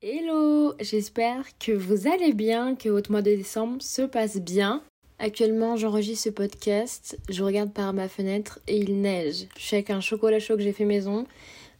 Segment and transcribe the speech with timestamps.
[0.00, 4.84] Hello, j'espère que vous allez bien, que votre mois de décembre se passe bien.
[5.18, 9.48] Actuellement, j'enregistre ce podcast, je regarde par ma fenêtre et il neige.
[9.56, 11.26] Je suis avec un chocolat chaud que j'ai fait maison.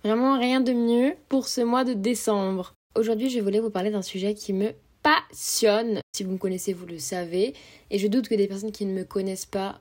[0.02, 2.72] Vraiment rien de mieux pour ce mois de décembre.
[2.96, 4.72] Aujourd'hui, je voulais vous parler d'un sujet qui me
[5.04, 6.00] passionne.
[6.12, 7.54] Si vous me connaissez, vous le savez.
[7.92, 9.80] Et je doute que des personnes qui ne me connaissent pas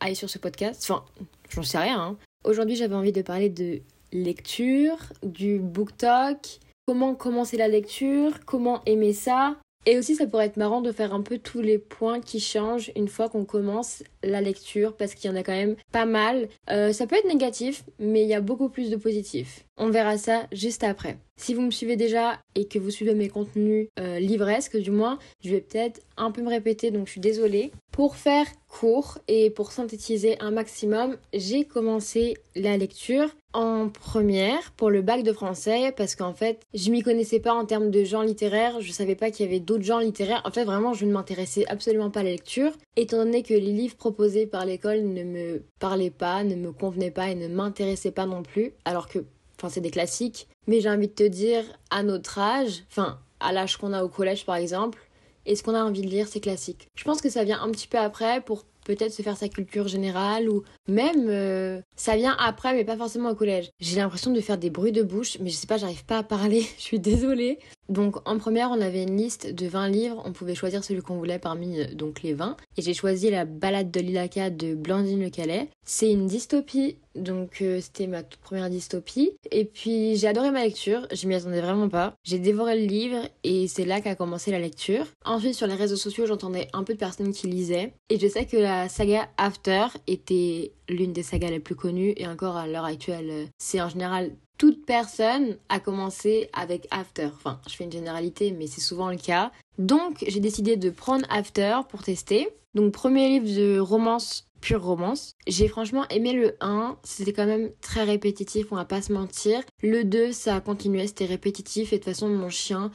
[0.00, 0.80] aillent sur ce podcast.
[0.84, 1.04] Enfin,
[1.50, 2.00] j'en sais rien.
[2.00, 2.16] Hein.
[2.44, 8.82] Aujourd'hui, j'avais envie de parler de lecture, du book talk, comment commencer la lecture, comment
[8.86, 9.56] aimer ça.
[9.86, 12.90] Et aussi, ça pourrait être marrant de faire un peu tous les points qui changent
[12.96, 16.48] une fois qu'on commence la lecture, parce qu'il y en a quand même pas mal.
[16.70, 19.64] Euh, ça peut être négatif, mais il y a beaucoup plus de positifs.
[19.76, 21.18] On verra ça juste après.
[21.36, 25.18] Si vous me suivez déjà et que vous suivez mes contenus euh, livresques, du moins,
[25.44, 27.72] je vais peut-être un peu me répéter, donc je suis désolée.
[27.90, 34.90] Pour faire court et pour synthétiser un maximum, j'ai commencé la lecture en première pour
[34.90, 38.24] le bac de français parce qu'en fait, je m'y connaissais pas en termes de genre
[38.24, 40.42] littéraire, je savais pas qu'il y avait d'autres genres littéraires.
[40.44, 43.60] En fait, vraiment, je ne m'intéressais absolument pas à la lecture, étant donné que les
[43.60, 44.13] livres proposés
[44.50, 48.42] par l'école ne me parlaient pas, ne me convenaient pas et ne m'intéressaient pas non
[48.42, 49.24] plus, alors que
[49.58, 50.48] Enfin, c'est des classiques.
[50.66, 54.08] Mais j'ai envie de te dire, à notre âge, enfin, à l'âge qu'on a au
[54.08, 54.98] collège par exemple,
[55.46, 56.88] est-ce qu'on a envie de lire ces classiques?
[56.96, 59.88] Je pense que ça vient un petit peu après pour peut-être se faire sa culture
[59.88, 63.70] générale ou même euh, ça vient après mais pas forcément au collège.
[63.80, 66.22] J'ai l'impression de faire des bruits de bouche mais je sais pas, j'arrive pas à
[66.22, 67.58] parler, je suis désolée.
[67.88, 71.18] Donc en première, on avait une liste de 20 livres, on pouvait choisir celui qu'on
[71.18, 75.22] voulait parmi euh, donc les 20 et j'ai choisi La balade de Lilaka de Blandine
[75.22, 75.68] Le Calais.
[75.84, 80.64] C'est une dystopie donc euh, c'était ma toute première dystopie et puis j'ai adoré ma
[80.64, 82.14] lecture, je m'y attendais vraiment pas.
[82.24, 85.06] J'ai dévoré le livre et c'est là qu'a commencé la lecture.
[85.24, 88.46] Ensuite sur les réseaux sociaux, j'entendais un peu de personnes qui lisaient et je sais
[88.46, 92.84] que la saga After était l'une des sagas les plus connues et encore à l'heure
[92.84, 97.28] actuelle, euh, c'est en général toute personne a commencé avec After.
[97.34, 99.50] Enfin, je fais une généralité, mais c'est souvent le cas.
[99.78, 102.48] Donc, j'ai décidé de prendre After pour tester.
[102.74, 105.34] Donc, premier livre de romance, pure romance.
[105.46, 109.60] J'ai franchement aimé le 1, c'était quand même très répétitif, on va pas se mentir.
[109.82, 112.90] Le 2, ça a continué, c'était répétitif, et de toute façon, mon chien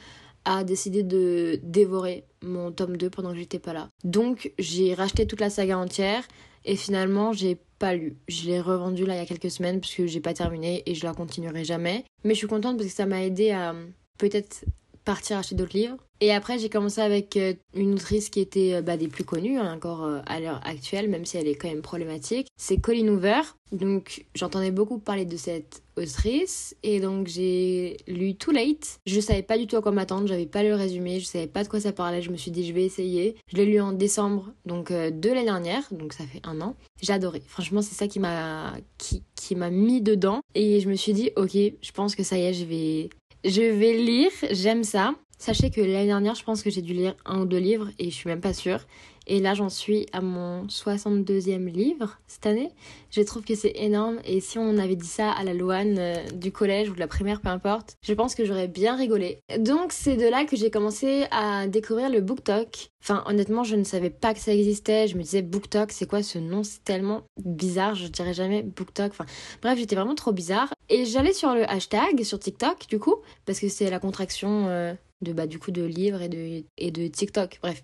[0.50, 3.88] a décidé de dévorer mon tome 2 pendant que j'étais pas là.
[4.02, 6.24] Donc, j'ai racheté toute la saga entière,
[6.64, 8.16] et finalement, j'ai pas lu.
[8.26, 10.94] Je l'ai revendu là il y a quelques semaines parce que j'ai pas terminé et
[10.96, 12.04] je la continuerai jamais.
[12.24, 13.86] Mais je suis contente parce que ça m'a aidé à euh,
[14.18, 14.64] peut-être
[15.04, 15.96] partir acheter d'autres livres.
[16.20, 19.58] Et après, j'ai commencé avec euh, une autrice qui était euh, bah, des plus connues,
[19.58, 22.48] hein, encore à l'heure actuelle, même si elle est quand même problématique.
[22.56, 23.40] C'est Colleen Hoover.
[23.72, 26.76] Donc, j'entendais beaucoup parler de cette autrice.
[26.82, 28.98] Et donc, j'ai lu Too Late.
[29.06, 30.26] Je savais pas du tout à quoi m'attendre.
[30.26, 31.20] J'avais pas le résumé.
[31.20, 32.20] Je savais pas de quoi ça parlait.
[32.20, 33.36] Je me suis dit, je vais essayer.
[33.46, 35.84] Je l'ai lu en décembre, donc de l'année dernière.
[35.92, 36.74] Donc, ça fait un an.
[37.00, 37.42] J'ai adoré.
[37.46, 40.40] Franchement, c'est ça qui m'a qui, qui m'a mis dedans.
[40.54, 43.10] Et je me suis dit, ok, je pense que ça y est, je vais
[43.44, 45.14] je vais lire, j'aime ça.
[45.40, 48.10] Sachez que l'année dernière, je pense que j'ai dû lire un ou deux livres et
[48.10, 48.80] je suis même pas sûre.
[49.26, 52.68] Et là, j'en suis à mon 62e livre cette année.
[53.10, 54.18] Je trouve que c'est énorme.
[54.26, 57.06] Et si on avait dit ça à la Loane euh, du collège ou de la
[57.06, 59.38] primaire, peu importe, je pense que j'aurais bien rigolé.
[59.58, 62.90] Donc, c'est de là que j'ai commencé à découvrir le BookTok.
[63.02, 65.08] Enfin, honnêtement, je ne savais pas que ça existait.
[65.08, 66.64] Je me disais, BookTok, c'est quoi ce nom?
[66.64, 67.94] C'est tellement bizarre.
[67.94, 69.12] Je dirais jamais BookTok.
[69.12, 69.26] Enfin,
[69.62, 70.74] bref, j'étais vraiment trop bizarre.
[70.90, 74.66] Et j'allais sur le hashtag, sur TikTok, du coup, parce que c'est la contraction.
[74.68, 74.92] Euh,
[75.22, 77.58] de bah du coup de livres et de et de TikTok.
[77.62, 77.82] Bref,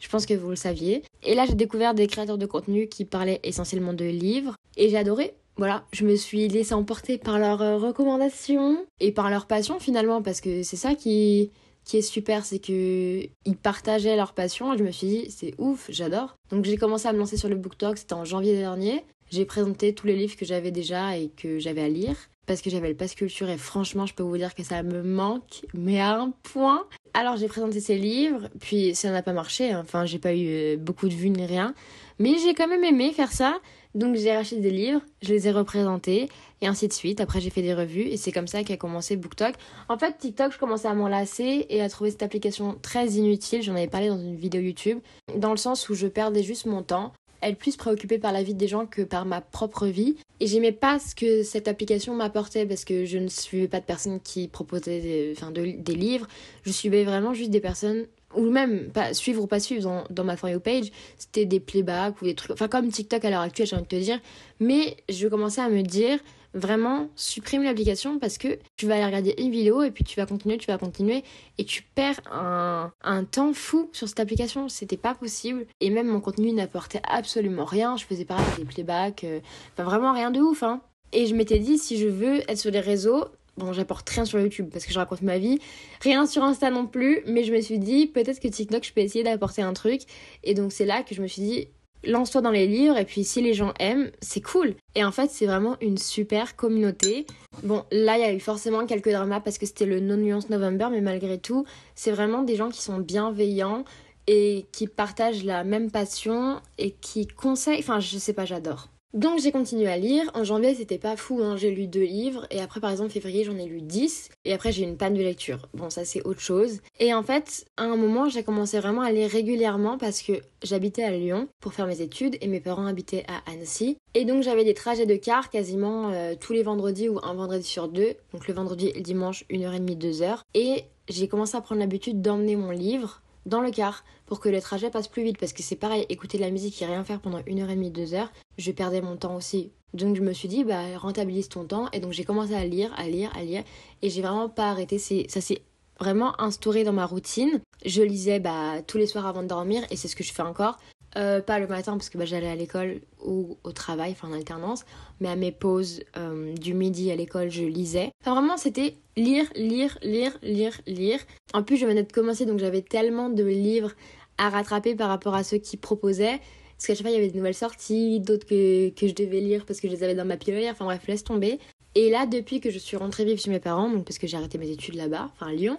[0.00, 1.02] je pense que vous le saviez.
[1.22, 4.96] Et là, j'ai découvert des créateurs de contenu qui parlaient essentiellement de livres et j'ai
[4.96, 5.34] adoré.
[5.56, 10.22] Voilà, je me suis laissée emporter par leurs euh, recommandations et par leur passion finalement
[10.22, 11.50] parce que c'est ça qui
[11.84, 14.72] qui est super, c'est que ils partageaient leur passion.
[14.72, 16.36] Et je me suis dit, c'est ouf, j'adore.
[16.50, 19.04] Donc j'ai commencé à me lancer sur le BookTok, c'était en janvier dernier.
[19.30, 22.16] J'ai présenté tous les livres que j'avais déjà et que j'avais à lire
[22.46, 25.02] parce que j'avais le passe culture et franchement, je peux vous dire que ça me
[25.02, 26.86] manque, mais à un point.
[27.14, 29.80] Alors j'ai présenté ces livres, puis ça n'a pas marché, hein.
[29.82, 31.74] enfin j'ai pas eu euh, beaucoup de vues ni rien,
[32.18, 33.58] mais j'ai quand même aimé faire ça.
[33.94, 36.30] Donc j'ai racheté des livres, je les ai représentés
[36.62, 37.20] et ainsi de suite.
[37.20, 39.54] Après j'ai fait des revues et c'est comme ça qu'a commencé BookTok.
[39.90, 43.62] En fait TikTok je commençais à m'en lasser et à trouver cette application très inutile.
[43.62, 44.98] J'en avais parlé dans une vidéo YouTube.
[45.36, 47.12] Dans le sens où je perdais juste mon temps
[47.42, 50.16] être plus préoccupée par la vie des gens que par ma propre vie.
[50.40, 53.84] Et j'aimais pas ce que cette application m'apportait parce que je ne suivais pas de
[53.84, 56.26] personnes qui proposaient des, enfin, des livres.
[56.64, 60.24] Je suivais vraiment juste des personnes ou même pas suivre ou pas suivre dans, dans
[60.24, 63.40] ma For You page, c'était des playbacks ou des trucs, enfin comme TikTok à l'heure
[63.40, 64.20] actuelle, j'ai envie de te dire.
[64.60, 66.18] Mais je commençais à me dire,
[66.54, 70.26] vraiment supprime l'application parce que tu vas aller regarder une vidéo et puis tu vas
[70.26, 71.24] continuer, tu vas continuer
[71.58, 72.92] et tu perds un,
[73.30, 74.68] temps fou sur cette application.
[74.68, 77.96] C'était pas possible et même mon contenu n'apportait absolument rien.
[77.96, 79.40] Je faisais pareil des playbacks, euh,
[79.78, 80.62] vraiment rien de ouf.
[80.62, 80.80] Hein.
[81.12, 83.26] Et je m'étais dit, si je veux être sur les réseaux,
[83.58, 85.58] Bon, j'apporte rien sur YouTube parce que je raconte ma vie,
[86.00, 89.02] rien sur Insta non plus, mais je me suis dit peut-être que TikTok je peux
[89.02, 90.00] essayer d'apporter un truc.
[90.42, 91.68] Et donc c'est là que je me suis dit
[92.04, 94.74] lance-toi dans les livres et puis si les gens aiment, c'est cool.
[94.94, 97.26] Et en fait, c'est vraiment une super communauté.
[97.62, 100.50] Bon, là, il y a eu forcément quelques dramas parce que c'était le No Nuance
[100.50, 101.64] November, mais malgré tout,
[101.94, 103.84] c'est vraiment des gens qui sont bienveillants
[104.26, 107.80] et qui partagent la même passion et qui conseillent.
[107.80, 108.88] Enfin, je sais pas, j'adore.
[109.14, 110.30] Donc j'ai continué à lire.
[110.32, 111.56] En janvier, c'était pas fou, hein.
[111.58, 112.46] j'ai lu deux livres.
[112.50, 114.30] Et après, par exemple, février, j'en ai lu dix.
[114.46, 115.68] Et après, j'ai eu une panne de lecture.
[115.74, 116.80] Bon, ça, c'est autre chose.
[116.98, 120.32] Et en fait, à un moment, j'ai commencé vraiment à lire régulièrement parce que
[120.62, 123.98] j'habitais à Lyon pour faire mes études et mes parents habitaient à Annecy.
[124.14, 127.64] Et donc, j'avais des trajets de car quasiment euh, tous les vendredis ou un vendredi
[127.64, 128.14] sur deux.
[128.32, 130.42] Donc, le vendredi et le dimanche, une heure et demie, deux heures.
[130.54, 134.60] Et j'ai commencé à prendre l'habitude d'emmener mon livre dans le car pour que le
[134.60, 137.20] trajet passe plus vite parce que c'est pareil, écouter de la musique et rien faire
[137.20, 139.70] pendant une heure et demie, deux heures, je perdais mon temps aussi.
[139.94, 142.92] Donc je me suis dit, bah rentabilise ton temps et donc j'ai commencé à lire,
[142.96, 143.62] à lire, à lire
[144.00, 144.98] et j'ai vraiment pas arrêté.
[144.98, 145.62] Ça s'est
[146.00, 147.60] vraiment instauré dans ma routine.
[147.84, 150.42] Je lisais bah, tous les soirs avant de dormir et c'est ce que je fais
[150.42, 150.78] encore.
[151.16, 154.32] Euh, pas le matin parce que bah, j'allais à l'école ou au travail, enfin en
[154.32, 154.84] alternance,
[155.20, 158.12] mais à mes pauses euh, du midi à l'école, je lisais.
[158.22, 161.20] Enfin vraiment, c'était lire, lire, lire, lire, lire.
[161.52, 163.92] En plus, je venais de commencer, donc j'avais tellement de livres
[164.38, 166.40] à rattraper par rapport à ceux qui proposaient.
[166.76, 169.40] Parce qu'à chaque fois, il y avait de nouvelles sorties, d'autres que, que je devais
[169.40, 171.60] lire parce que je les avais dans ma pile Enfin bref, laisse tomber.
[171.94, 174.38] Et là, depuis que je suis rentrée vivre chez mes parents, donc parce que j'ai
[174.38, 175.78] arrêté mes études là-bas, enfin à Lyon,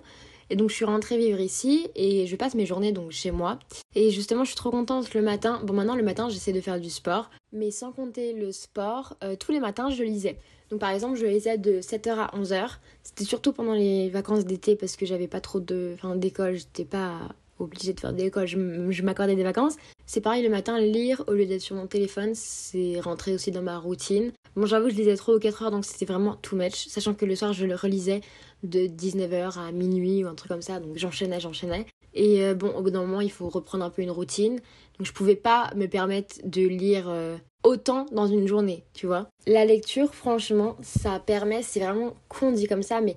[0.53, 3.57] et donc je suis rentrée vivre ici et je passe mes journées donc chez moi.
[3.95, 5.59] Et justement je suis trop contente le matin.
[5.63, 7.31] Bon maintenant le matin j'essaie de faire du sport.
[7.53, 10.38] Mais sans compter le sport, euh, tous les matins je lisais.
[10.69, 12.77] Donc par exemple je lisais de 7h à 11h.
[13.01, 15.94] C'était surtout pendant les vacances d'été parce que j'avais pas trop de...
[15.95, 17.17] Enfin d'école, j'étais pas
[17.57, 19.77] obligée de faire d'école, je, je m'accordais des vacances.
[20.05, 23.61] C'est pareil le matin, lire au lieu d'être sur mon téléphone, c'est rentré aussi dans
[23.61, 24.31] ma routine.
[24.55, 27.25] Bon j'avoue je lisais trop aux 4 h donc c'était vraiment too much, sachant que
[27.25, 28.21] le soir je le relisais
[28.63, 30.79] de 19h à minuit ou un truc comme ça.
[30.79, 31.85] Donc j'enchaînais, j'enchaînais.
[32.13, 34.59] Et euh, bon, au bout d'un moment, il faut reprendre un peu une routine.
[34.97, 39.27] Donc je pouvais pas me permettre de lire euh, autant dans une journée, tu vois.
[39.47, 43.15] La lecture, franchement, ça permet, c'est vraiment con dit comme ça, mais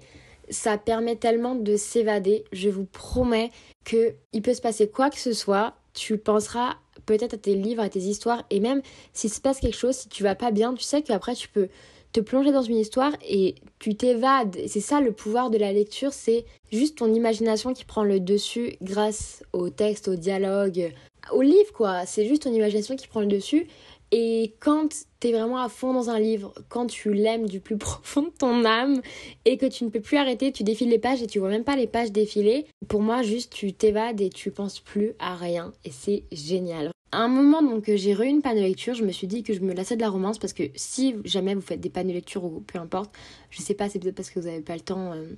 [0.49, 2.45] ça permet tellement de s'évader.
[2.53, 3.51] Je vous promets
[3.85, 6.77] que il peut se passer quoi que ce soit, tu penseras
[7.07, 8.83] peut-être à tes livres, à tes histoires, et même
[9.13, 11.69] s'il se passe quelque chose, si tu vas pas bien, tu sais qu'après tu peux
[12.13, 14.57] te plonger dans une histoire et tu t'évades.
[14.67, 18.77] C'est ça le pouvoir de la lecture, c'est juste ton imagination qui prend le dessus
[18.83, 20.93] grâce au texte, au dialogue,
[21.33, 22.07] au livre quoi.
[22.07, 23.67] C'est juste ton imagination qui prend le dessus.
[24.13, 24.89] Et quand
[25.19, 28.65] t'es vraiment à fond dans un livre, quand tu l'aimes du plus profond de ton
[28.65, 29.01] âme
[29.45, 31.65] et que tu ne peux plus arrêter, tu défiles les pages et tu vois même
[31.65, 35.73] pas les pages défiler, pour moi juste tu t'évades et tu penses plus à rien
[35.85, 36.91] et c'est génial.
[37.13, 39.55] À un moment donc j'ai re une panne de lecture, je me suis dit que
[39.55, 42.13] je me lassais de la romance parce que si jamais vous faites des pannes de
[42.13, 43.11] lecture ou peu importe,
[43.51, 45.35] je sais pas, c'est peut-être parce que vous n'avez pas le temps euh,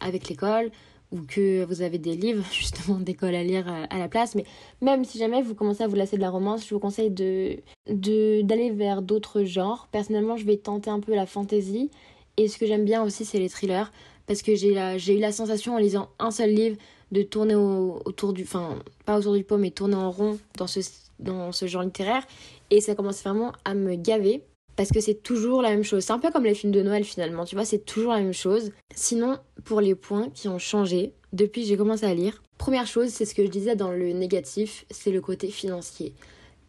[0.00, 0.70] avec l'école
[1.12, 4.44] ou que vous avez des livres justement d'école à lire euh, à, la place, mais
[4.80, 7.58] même si jamais vous commencez à vous lasser de la romance, je vous conseille de
[7.86, 9.88] d'aller vers d'autres genres.
[9.90, 11.90] Personnellement, je vais tenter un peu la fantasy.
[12.36, 13.92] Et ce que j'aime bien aussi c'est les thrillers.
[14.26, 16.76] Parce que j'ai eu la sensation en lisant un seul livre
[17.10, 20.80] de tourner autour du enfin pas autour du pot mais tourner en rond dans ce
[21.18, 22.26] dans ce genre littéraire.
[22.70, 24.42] Et ça commence vraiment à me gaver
[24.80, 26.04] parce que c'est toujours la même chose.
[26.04, 28.32] C'est un peu comme les films de Noël finalement, tu vois, c'est toujours la même
[28.32, 28.72] chose.
[28.94, 29.36] Sinon,
[29.66, 33.26] pour les points qui ont changé depuis que j'ai commencé à lire, première chose, c'est
[33.26, 36.14] ce que je disais dans le négatif, c'est le côté financier.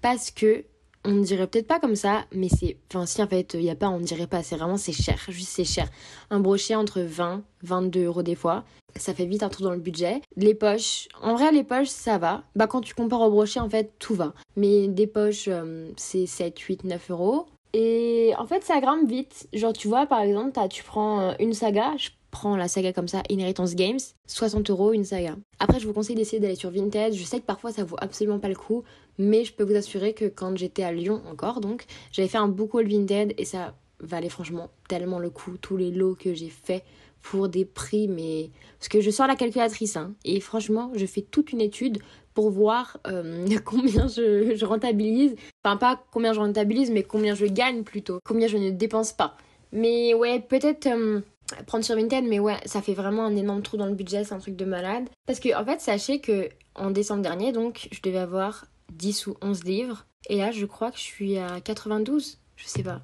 [0.02, 0.66] Parce que
[1.06, 2.76] on ne dirait peut-être pas comme ça, mais c'est.
[2.90, 4.92] Enfin, si en fait, il n'y a pas, on ne dirait pas, c'est vraiment, c'est
[4.92, 5.88] cher, juste c'est cher.
[6.32, 8.66] Un brochet entre 20, 22 euros des fois,
[8.98, 10.20] ça fait vite un trou dans le budget.
[10.36, 12.44] Les poches, en vrai, les poches, ça va.
[12.58, 14.34] Bah, quand tu compares au brochet, en fait, tout va.
[14.58, 17.46] Mais des poches, euh, c'est 7, 8, 9 euros.
[17.74, 19.48] Et en fait, ça grimpe vite.
[19.54, 23.08] Genre, tu vois, par exemple, tu prends euh, une saga, je prends la saga comme
[23.08, 25.36] ça, Inheritance Games, 60 euros une saga.
[25.60, 27.14] Après, je vous conseille d'essayer d'aller sur Vinted.
[27.14, 28.84] Je sais que parfois ça vaut absolument pas le coup,
[29.18, 32.48] mais je peux vous assurer que quand j'étais à Lyon encore, donc, j'avais fait un
[32.48, 35.58] book haul Vinted et ça valait franchement tellement le coup.
[35.62, 36.84] Tous les lots que j'ai fait
[37.22, 38.50] pour des prix, mais.
[38.80, 42.00] Parce que je sors la calculatrice, hein, et franchement, je fais toute une étude
[42.34, 45.36] pour voir euh, combien je, rentabilise.
[45.64, 48.20] Enfin, pas combien je rentabilise, mais combien je gagne plutôt.
[48.26, 49.38] Combien je ne dépense pas.
[49.72, 50.88] Mais ouais, peut-être.
[50.88, 51.22] Euh,
[51.68, 54.34] prendre sur Vinted, mais ouais, ça fait vraiment un énorme trou dans le budget, c'est
[54.34, 55.10] un truc de malade.
[55.26, 59.38] Parce que, en fait, sachez que en décembre dernier, donc, je devais avoir 10 ou
[59.42, 60.06] 11 livres.
[60.30, 62.40] Et là, je crois que je suis à 92.
[62.56, 63.02] Je sais pas.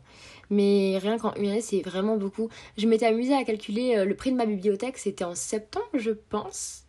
[0.50, 2.50] Mais rien qu'en une année, c'est vraiment beaucoup.
[2.78, 4.98] Je m'étais amusée à calculer euh, le prix de ma bibliothèque.
[4.98, 6.84] C'était en septembre, je pense.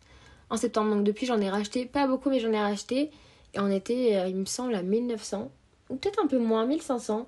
[0.49, 0.95] En septembre.
[0.95, 1.85] Donc depuis, j'en ai racheté.
[1.85, 3.11] Pas beaucoup, mais j'en ai racheté.
[3.53, 5.51] Et on était, euh, il me semble, à 1900.
[5.89, 7.27] Ou peut-être un peu moins, 1500.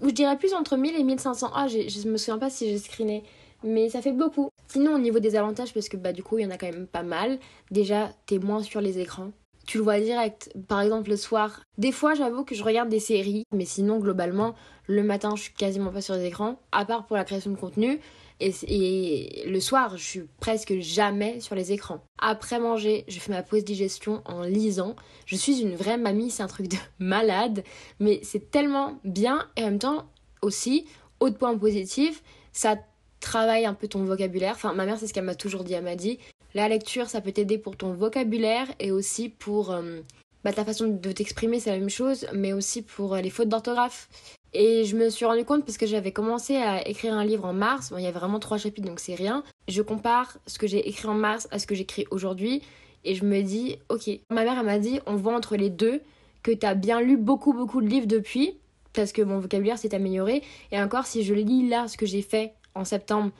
[0.00, 1.50] Ou je dirais plus entre 1000 et 1500.
[1.54, 3.22] Ah, je me souviens pas si j'ai screené.
[3.62, 4.50] mais ça fait beaucoup.
[4.68, 6.70] Sinon, au niveau des avantages, parce que bah, du coup, il y en a quand
[6.70, 7.38] même pas mal,
[7.70, 9.32] déjà, t'es moins sur les écrans.
[9.66, 11.62] Tu le vois direct, par exemple le soir.
[11.78, 14.54] Des fois, j'avoue que je regarde des séries, mais sinon, globalement,
[14.86, 17.56] le matin, je suis quasiment pas sur les écrans, à part pour la création de
[17.56, 18.00] contenu.
[18.40, 22.04] Et, le soir, je suis presque jamais sur les écrans.
[22.18, 24.96] Après manger, je fais ma pause digestion en lisant.
[25.26, 27.62] Je suis une vraie mamie, c'est un truc de malade,
[28.00, 30.86] mais c'est tellement bien et en même temps aussi,
[31.20, 32.76] autre point positif, ça
[33.20, 34.54] travaille un peu ton vocabulaire.
[34.56, 35.74] Enfin, ma mère, c'est ce qu'elle m'a toujours dit.
[35.74, 36.18] Elle m'a dit
[36.54, 40.00] la lecture, ça peut t'aider pour ton vocabulaire et aussi pour euh,
[40.44, 43.48] bah, ta façon de t'exprimer, c'est la même chose, mais aussi pour euh, les fautes
[43.48, 44.08] d'orthographe.
[44.54, 47.54] Et je me suis rendu compte parce que j'avais commencé à écrire un livre en
[47.54, 47.90] mars.
[47.90, 49.44] Bon, il y a vraiment trois chapitres, donc c'est rien.
[49.68, 52.62] Je compare ce que j'ai écrit en mars à ce que j'écris aujourd'hui.
[53.04, 54.10] Et je me dis, ok.
[54.30, 56.02] Ma mère, elle m'a dit, on voit entre les deux
[56.42, 58.58] que t'as bien lu beaucoup, beaucoup de livres depuis.
[58.92, 60.42] Parce que mon vocabulaire s'est amélioré.
[60.70, 63.30] Et encore, si je lis là ce que j'ai fait en septembre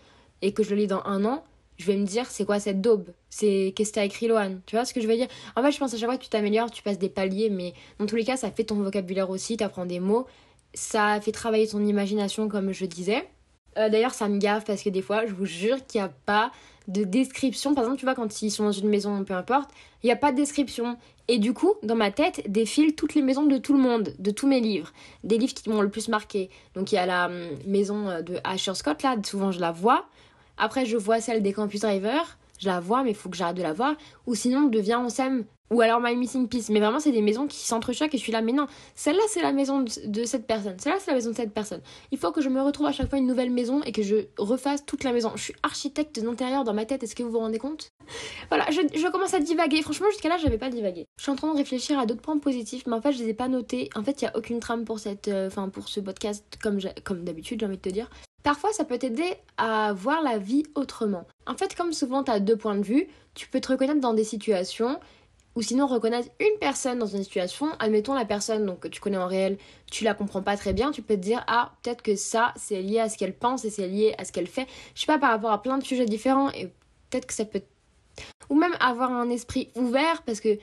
[0.41, 1.45] et que je le lis dans un an,
[1.83, 3.09] je vais me dire c'est quoi cette daube?
[3.29, 4.61] C'est qu'est-ce que t'as écrit Loane?
[4.67, 5.29] Tu vois ce que je veux dire?
[5.57, 7.75] En fait, je pense à chaque fois que tu t'améliores, tu passes des paliers, mais
[7.99, 10.27] dans tous les cas, ça fait ton vocabulaire aussi, t'apprends des mots
[10.75, 13.29] ça fait travailler ton imagination comme je disais.
[13.79, 16.13] Euh, d'ailleurs, ça me gaffe parce que des fois, je vous jure qu'il n'y a
[16.27, 16.51] pas
[16.89, 17.75] de description.
[17.75, 19.71] Par exemple, tu vois, quand ils sont dans une maison, peu importe,
[20.03, 20.97] il n'y a pas de description.
[21.29, 24.31] Et du coup, dans ma tête, défilent toutes les maisons de tout le monde, de
[24.31, 24.93] tous mes livres.
[25.25, 26.51] Des livres qui m'ont le plus marqué.
[26.75, 29.73] Donc il y a la hum, maison euh, de Asher Scott, là, souvent je la
[29.73, 30.07] vois.
[30.63, 32.39] Après, je vois celle des Campus Driver.
[32.61, 33.97] Je la vois, mais il faut que j'arrête de la voir.
[34.29, 36.69] Ou sinon, devient on s'aime ou alors My Missing Piece.
[36.69, 39.43] Mais vraiment, c'est des maisons qui s'entrechoquent et je suis là, mais non, celle-là, c'est
[39.43, 40.79] la maison de, cette personne.
[40.79, 41.81] Celle-là, c'est la maison de cette personne.
[42.13, 44.27] Il faut que je me retrouve à chaque fois une nouvelle maison et que je
[44.39, 45.33] refasse toute la maison.
[45.35, 47.89] Je suis architecte d'intérieur dans ma tête, est-ce que vous vous rendez compte?
[48.51, 49.83] Voilà, je, commence à divaguer.
[49.83, 51.07] Franchement, jusqu'à là, j'avais pas divagué.
[51.17, 53.31] Je suis en train de réfléchir à d'autres points positifs, mais en fait, je les
[53.31, 53.91] ai pas notés.
[53.97, 56.79] En fait, il y a aucune trame pour cette, euh, enfin, pour ce podcast, comme,
[57.03, 58.09] comme d'habitude, j'ai envie de te dire.
[58.43, 61.27] Parfois, ça peut t'aider à voir la vie autrement.
[61.47, 64.15] En fait, comme souvent, tu as deux points de vue, tu peux te reconnaître dans
[64.15, 64.99] des situations
[65.55, 69.19] ou sinon reconnaître une personne dans une situation, admettons la personne donc, que tu connais
[69.19, 69.59] en réel,
[69.91, 72.81] tu la comprends pas très bien, tu peux te dire ah peut-être que ça c'est
[72.81, 74.67] lié à ce qu'elle pense et c'est lié à ce qu'elle fait.
[74.95, 76.73] Je sais pas par rapport à plein de sujets différents et
[77.11, 77.63] peut-être que ça peut
[78.51, 80.59] ou même avoir un esprit ouvert parce que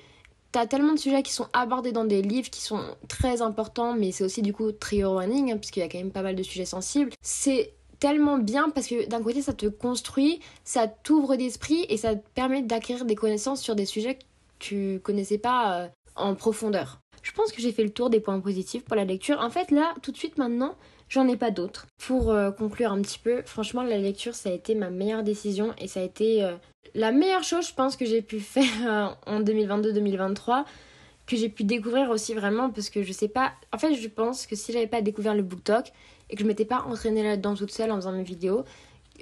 [0.51, 4.11] t'as tellement de sujets qui sont abordés dans des livres qui sont très importants mais
[4.11, 6.43] c'est aussi du coup trigger warning hein, puisqu'il y a quand même pas mal de
[6.43, 7.11] sujets sensibles.
[7.21, 12.15] C'est tellement bien parce que d'un côté ça te construit, ça t'ouvre d'esprit et ça
[12.15, 14.19] te permet d'acquérir des connaissances sur des sujets
[14.59, 16.99] tu connaissais pas euh, en profondeur.
[17.23, 19.39] Je pense que j'ai fait le tour des points positifs pour la lecture.
[19.39, 20.75] En fait, là, tout de suite maintenant,
[21.09, 21.87] j'en ai pas d'autres.
[21.97, 25.73] Pour euh, conclure un petit peu, franchement, la lecture, ça a été ma meilleure décision
[25.77, 26.55] et ça a été euh,
[26.95, 30.65] la meilleure chose, je pense, que j'ai pu faire en 2022-2023
[31.27, 34.47] que j'ai pu découvrir aussi vraiment parce que je sais pas en fait je pense
[34.47, 35.91] que si j'avais pas découvert le BookTok
[36.27, 38.65] et que je m'étais pas entraînée là-dedans toute seule en faisant mes vidéos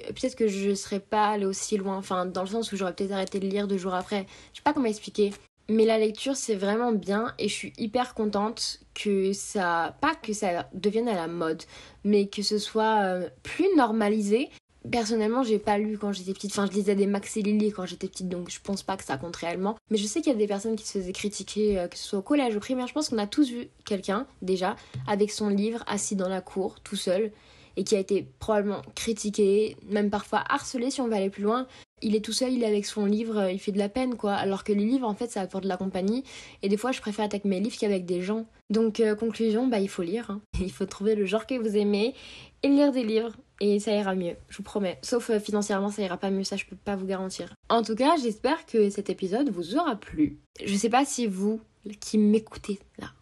[0.06, 3.12] peut-être que je serais pas allée aussi loin, enfin dans le sens où j'aurais peut-être
[3.12, 4.26] arrêté de lire deux jours après.
[4.52, 5.32] Je sais pas comment expliquer.
[5.68, 10.32] Mais la lecture c'est vraiment bien et je suis hyper contente que ça, pas que
[10.32, 11.62] ça devienne à la mode,
[12.04, 14.48] mais que ce soit euh, plus normalisé.
[14.90, 16.52] Personnellement, j'ai pas lu quand j'étais petite.
[16.52, 19.04] Enfin, je lisais des Max et Lily quand j'étais petite, donc je pense pas que
[19.04, 19.76] ça compte réellement.
[19.90, 22.04] Mais je sais qu'il y a des personnes qui se faisaient critiquer, euh, que ce
[22.04, 22.86] soit au collège ou au primaire.
[22.86, 24.76] Je pense qu'on a tous vu quelqu'un, déjà,
[25.06, 27.32] avec son livre, assis dans la cour, tout seul,
[27.76, 31.66] et qui a été probablement critiqué, même parfois harcelé si on va aller plus loin.
[32.02, 34.16] Il est tout seul, il est avec son livre, euh, il fait de la peine
[34.16, 34.34] quoi.
[34.34, 36.24] Alors que les livres en fait ça apporte de la compagnie
[36.62, 38.46] et des fois je préfère avec mes livres qu'avec des gens.
[38.70, 40.30] Donc euh, conclusion, bah il faut lire.
[40.30, 40.40] Hein.
[40.60, 42.14] Il faut trouver le genre que vous aimez
[42.62, 44.98] et lire des livres et ça ira mieux, je vous promets.
[45.02, 47.54] Sauf euh, financièrement, ça ira pas mieux, ça je peux pas vous garantir.
[47.68, 50.38] En tout cas, j'espère que cet épisode vous aura plu.
[50.64, 51.60] Je sais pas si vous
[52.00, 53.12] qui m'écoutez là,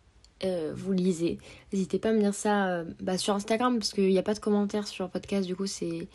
[0.74, 1.38] vous lisez.
[1.72, 4.40] N'hésitez pas à me dire ça bah, sur Instagram parce qu'il n'y a pas de
[4.40, 6.08] commentaires sur podcast, du coup c'est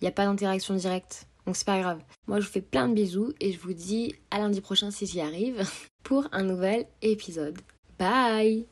[0.00, 1.26] il n'y a pas d'interaction directe.
[1.46, 2.00] Donc c'est pas grave.
[2.26, 5.06] Moi je vous fais plein de bisous et je vous dis à lundi prochain si
[5.06, 5.62] j'y arrive
[6.02, 7.58] pour un nouvel épisode.
[7.98, 8.66] Bye